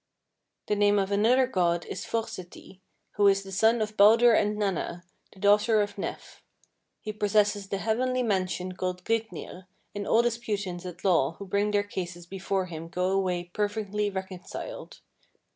33. 0.65 0.73
"The 0.75 0.79
name 0.79 0.97
of 0.97 1.11
another 1.11 1.45
god 1.45 1.85
is 1.85 2.05
Forseti, 2.05 2.79
who 3.17 3.27
is 3.27 3.43
the 3.43 3.51
son 3.51 3.83
of 3.83 3.95
Baldur 3.97 4.33
and 4.33 4.57
Nanna, 4.57 5.03
the 5.31 5.39
daughter 5.39 5.79
of 5.79 5.95
Nef. 5.95 6.41
He 7.01 7.13
possesses 7.13 7.69
the 7.69 7.77
heavenly 7.77 8.23
mansion 8.23 8.71
called 8.71 9.03
Glitnir, 9.05 9.67
and 9.93 10.07
all 10.07 10.23
disputants 10.23 10.87
at 10.87 11.05
law 11.05 11.33
who 11.33 11.45
bring 11.45 11.69
their 11.69 11.83
cases 11.83 12.25
before 12.25 12.65
him 12.65 12.87
go 12.89 13.11
away 13.11 13.51
perfectly 13.53 14.09
reconciled. 14.09 15.01